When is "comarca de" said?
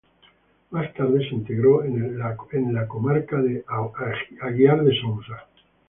2.87-3.63